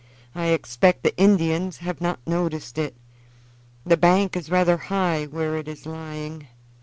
I 0.33 0.45
expect 0.47 1.03
the 1.03 1.15
Indians 1.15 1.77
have 1.77 2.01
not 2.01 2.25
noticed 2.25 2.79
it. 2.79 2.95
The 3.85 3.97
bank 3.97 4.35
is 4.35 4.49
rather 4.49 4.77
high 4.77 5.25
where 5.25 5.55
it 5.57 5.67
is 5.67 5.85
lying. 5.85 6.47